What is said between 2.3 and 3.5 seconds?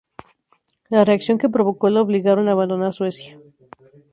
a abandonar Suecia.